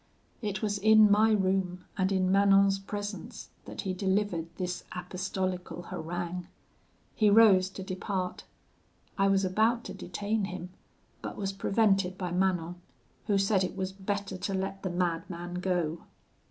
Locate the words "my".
1.11-1.31